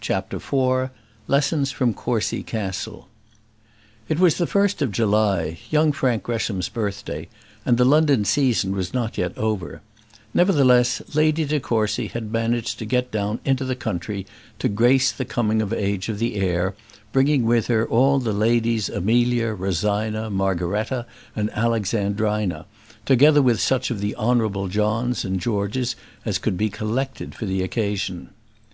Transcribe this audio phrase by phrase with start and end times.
[0.00, 0.88] CHAPTER IV
[1.28, 3.10] Lessons from Courcy Castle
[4.08, 7.28] It was the first of July, young Frank Gresham's birthday,
[7.66, 9.82] and the London season was not yet over;
[10.32, 14.24] nevertheless, Lady de Courcy had managed to get down into the country
[14.60, 16.74] to grace the coming of age of the heir,
[17.12, 21.04] bringing with her all the Ladies Amelia, Rosina, Margaretta,
[21.36, 22.64] and Alexandrina,
[23.04, 27.60] together with such of the Honourable Johns and Georges as could be collected for the
[27.62, 28.30] occasion.